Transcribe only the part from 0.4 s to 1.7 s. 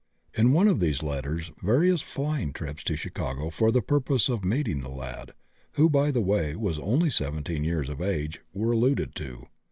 one of these letters